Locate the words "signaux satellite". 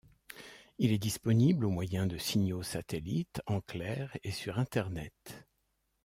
2.17-3.39